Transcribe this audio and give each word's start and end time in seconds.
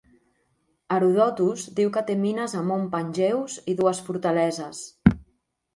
Herodotus 0.95 1.65
diu 1.81 1.91
que 1.99 2.03
té 2.09 2.15
mines 2.23 2.57
a 2.61 2.65
Mount 2.71 2.89
Pangaeus 2.97 3.61
i 3.75 3.79
dues 3.83 4.05
fortaleses. 4.09 4.83